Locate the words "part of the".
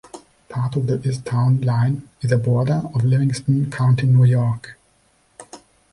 0.49-0.99